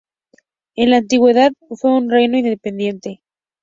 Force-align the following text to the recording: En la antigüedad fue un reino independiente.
En 0.73 0.89
la 0.89 0.97
antigüedad 0.97 1.51
fue 1.79 1.91
un 1.95 2.09
reino 2.09 2.35
independiente. 2.35 3.21